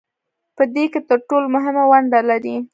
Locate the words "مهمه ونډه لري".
1.55-2.55